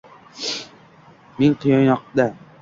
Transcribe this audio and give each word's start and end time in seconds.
Ming 1.37 1.53
qiynoqda 1.65 2.25